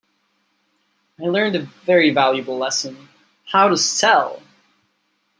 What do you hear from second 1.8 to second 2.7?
very valuable